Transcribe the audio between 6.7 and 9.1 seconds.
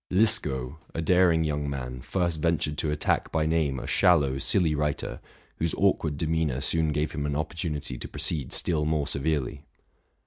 gave him an opportunity to proceed still more